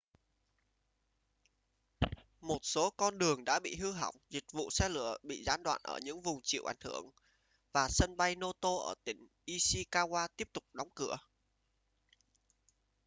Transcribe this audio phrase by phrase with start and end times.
[2.41, 5.81] một số con đường đã bị hư hỏng dịch vụ xe lửa bị gián đoạn
[5.83, 7.09] ở những vùng chịu ảnh hưởng
[7.73, 11.15] và sân bay noto ở tỉnh ishikawa tiếp tục đóng cửa